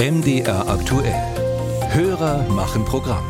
[0.00, 1.12] MDR aktuell.
[1.90, 3.22] Hörer machen Programm.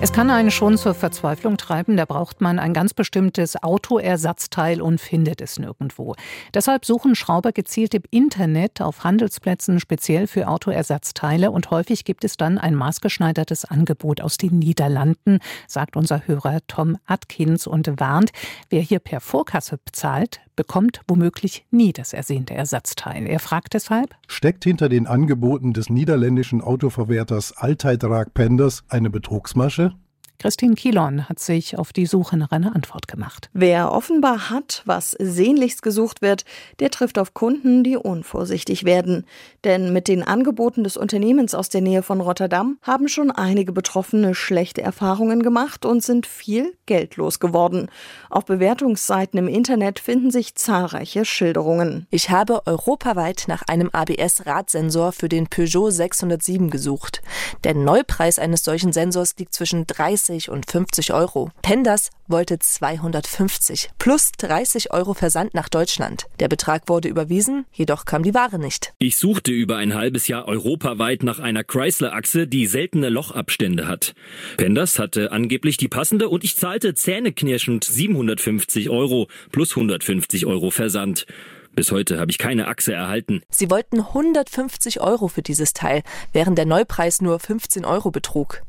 [0.00, 5.00] Es kann einen schon zur Verzweiflung treiben, da braucht man ein ganz bestimmtes Autoersatzteil und
[5.00, 6.14] findet es nirgendwo.
[6.52, 12.36] Deshalb suchen Schrauber gezielt im Internet auf Handelsplätzen speziell für Autoersatzteile und häufig gibt es
[12.36, 18.30] dann ein maßgeschneidertes Angebot aus den Niederlanden, sagt unser Hörer Tom Atkins und warnt,
[18.70, 23.26] wer hier per Vorkasse bezahlt, bekommt womöglich nie das ersehnte Ersatzteil.
[23.26, 29.94] Er fragt deshalb, steckt hinter den Angeboten des niederländischen Autoverwerters Alteidrag Penders eine Betrugsmasche?
[30.38, 33.48] Christine Kilon hat sich auf die Suche nach einer Antwort gemacht.
[33.52, 36.44] Wer offenbar hat, was sehnlichst gesucht wird,
[36.80, 39.24] der trifft auf Kunden, die unvorsichtig werden.
[39.62, 44.34] Denn mit den Angeboten des Unternehmens aus der Nähe von Rotterdam haben schon einige Betroffene
[44.34, 47.88] schlechte Erfahrungen gemacht und sind viel geldlos geworden.
[48.28, 52.06] Auf Bewertungsseiten im Internet finden sich zahlreiche Schilderungen.
[52.10, 57.22] Ich habe europaweit nach einem ABS-Radsensor für den Peugeot 607 gesucht.
[57.62, 61.50] Der Neupreis eines solchen Sensors liegt zwischen 30 30 und 50 Euro.
[61.62, 66.24] Penders wollte 250 plus 30 Euro Versand nach Deutschland.
[66.40, 68.94] Der Betrag wurde überwiesen, jedoch kam die Ware nicht.
[68.98, 74.14] Ich suchte über ein halbes Jahr europaweit nach einer Chrysler-Achse, die seltene Lochabstände hat.
[74.56, 81.26] Penders hatte angeblich die passende und ich zahlte zähneknirschend 750 Euro plus 150 Euro Versand.
[81.74, 83.42] Bis heute habe ich keine Achse erhalten.
[83.50, 86.02] Sie wollten 150 Euro für dieses Teil,
[86.32, 88.62] während der Neupreis nur 15 Euro betrug.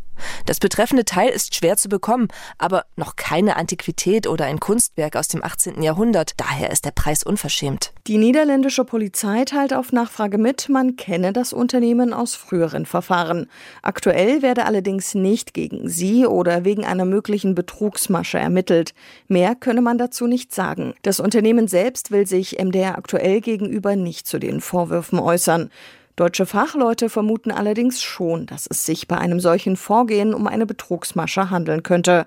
[0.45, 2.27] Das betreffende Teil ist schwer zu bekommen,
[2.58, 5.81] aber noch keine Antiquität oder ein Kunstwerk aus dem 18.
[5.81, 6.33] Jahrhundert.
[6.38, 7.94] Daher ist der Preis unverschämt.
[8.07, 13.49] Die niederländische Polizei teilt auf Nachfrage mit, man kenne das Unternehmen aus früheren Verfahren.
[13.81, 18.94] Aktuell werde allerdings nicht gegen sie oder wegen einer möglichen Betrugsmasche ermittelt.
[19.27, 20.94] Mehr könne man dazu nicht sagen.
[21.02, 25.69] Das Unternehmen selbst will sich MDR aktuell gegenüber nicht zu den Vorwürfen äußern.
[26.16, 31.49] Deutsche Fachleute vermuten allerdings schon, dass es sich bei einem solchen Vorgehen um eine Betrugsmasche
[31.49, 32.25] handeln könnte.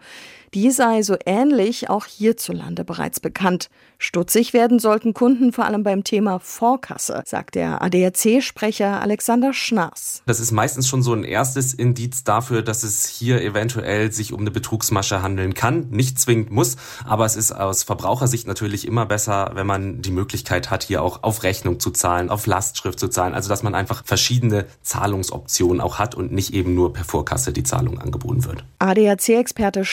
[0.54, 3.68] Die sei so ähnlich auch hierzulande bereits bekannt.
[3.98, 10.22] Stutzig werden sollten Kunden vor allem beim Thema Vorkasse, sagt der ADAC-Sprecher Alexander Schnaas.
[10.24, 14.40] Das ist meistens schon so ein erstes Indiz dafür, dass es hier eventuell sich um
[14.40, 15.88] eine Betrugsmasche handeln kann.
[15.90, 20.70] Nicht zwingend muss, aber es ist aus Verbrauchersicht natürlich immer besser, wenn man die Möglichkeit
[20.70, 23.34] hat, hier auch auf Rechnung zu zahlen, auf Lastschrift zu zahlen.
[23.34, 27.64] Also dass man einfach verschiedene Zahlungsoptionen auch hat und nicht eben nur per Vorkasse die
[27.64, 28.64] Zahlung angeboten wird.
[28.78, 29.84] ADAC-Experte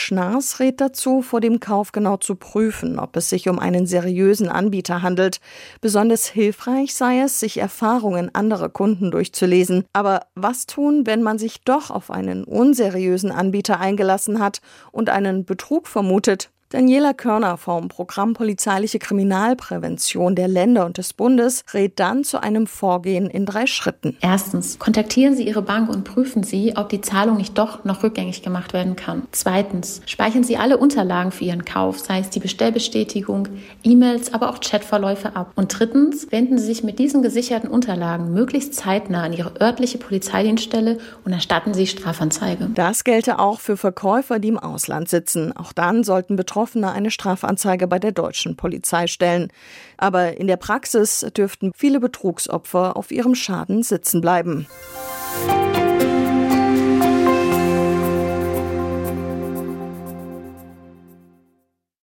[0.46, 4.48] Schnaas rät dazu, vor dem Kauf genau zu prüfen, ob es sich um einen seriösen
[4.48, 5.40] Anbieter handelt.
[5.80, 9.84] Besonders hilfreich sei es, sich Erfahrungen anderer Kunden durchzulesen.
[9.92, 14.60] Aber was tun, wenn man sich doch auf einen unseriösen Anbieter eingelassen hat
[14.92, 16.50] und einen Betrug vermutet?
[16.70, 22.66] Daniela Körner vom Programm Polizeiliche Kriminalprävention der Länder und des Bundes rät dann zu einem
[22.66, 24.16] Vorgehen in drei Schritten.
[24.20, 28.42] Erstens, kontaktieren Sie Ihre Bank und prüfen Sie, ob die Zahlung nicht doch noch rückgängig
[28.42, 29.28] gemacht werden kann.
[29.30, 33.46] Zweitens, speichern Sie alle Unterlagen für Ihren Kauf, sei es die Bestellbestätigung,
[33.84, 35.52] E-Mails, aber auch Chatverläufe ab.
[35.54, 40.98] Und drittens, wenden Sie sich mit diesen gesicherten Unterlagen möglichst zeitnah an Ihre örtliche Polizeidienststelle
[41.24, 42.70] und erstatten Sie Strafanzeige.
[42.74, 45.56] Das gelte auch für Verkäufer, die im Ausland sitzen.
[45.56, 49.52] Auch dann sollten Betroffene Betroffene eine Strafanzeige bei der deutschen Polizei stellen.
[49.96, 54.66] Aber in der Praxis dürften viele Betrugsopfer auf ihrem Schaden sitzen bleiben.